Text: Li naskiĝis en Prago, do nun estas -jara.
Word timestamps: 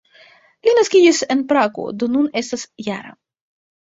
Li 0.67 0.71
naskiĝis 0.77 1.19
en 1.35 1.43
Prago, 1.51 1.85
do 2.03 2.09
nun 2.15 2.27
estas 2.43 2.65
-jara. 2.87 3.13